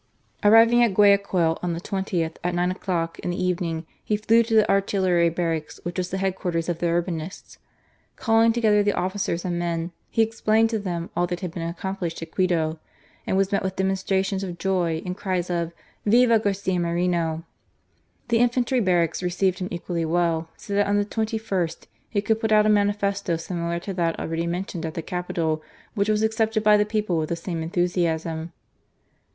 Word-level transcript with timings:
Arriving 0.43 0.81
at 0.83 0.95
Gnayd^m^ 0.95 1.59
on 1.61 1.73
the 1.73 1.79
20th 1.79 2.35
at 2.43 2.55
nine 2.55 2.71
o'clock 2.71 3.19
in 3.19 3.29
the 3.29 3.39
evening, 3.45 3.85
he 4.03 4.17
flew 4.17 4.41
td 4.41 4.47
the' 4.49 4.67
artillery 4.67 5.29
barracks, 5.29 5.79
whidh 5.85 5.99
was 5.99 6.09
the 6.09 6.17
head 6.17 6.35
quarters 6.35 6.67
it 6.67 6.79
the 6.79 6.87
Urbinist^. 6.87 7.59
Csilling 8.19 8.51
tc^ether 8.51 8.83
the 8.83 8.93
Officers 8.97 9.43
alld 9.45 9.51
men, 9.53 9.91
he 10.09 10.23
explained 10.23 10.71
to 10.71 10.79
them 10.79 11.11
all 11.15 11.27
that 11.27 11.41
had 11.41 11.51
beeh 11.51 11.75
accom 11.77 11.99
pished 11.99 12.19
at 12.23 12.31
Quito, 12.31 12.79
and 13.27 13.37
was 13.37 13.51
met 13.51 13.61
With 13.61 13.75
demonstrations 13.75 14.43
of 14.43 14.57
joy 14.57 15.03
and 15.05 15.15
cries 15.15 15.49
cft 15.49 15.71
*^Viva 16.07 16.41
Garcia 16.43 16.79
Moreno!" 16.79 17.43
The 18.29 18.39
infentry 18.39 18.79
barracks 18.83 19.21
recdved 19.21 19.59
him 19.59 19.67
equally 19.69 20.03
well, 20.05 20.49
so 20.57 20.73
that 20.73 20.87
oh 20.87 20.93
the 20.95 21.05
2ist 21.05 21.85
he 22.09 22.21
could 22.23 22.39
put 22.41 22.51
out 22.51 22.65
a 22.65 22.69
manifesto 22.69 23.35
simiter 23.35 23.79
to 23.83 23.93
that 23.93 24.19
already 24.19 24.47
mentioned 24.47 24.83
at 24.83 24.95
the 24.95 25.03
Capital, 25.03 25.61
which 25.93 26.09
was 26.09 26.23
accepted 26.23 26.63
by 26.63 26.75
the 26.75 26.85
people 26.87 27.19
with 27.19 27.29
the 27.29 27.35
same 27.35 27.61
enthusiasm. 27.61 28.51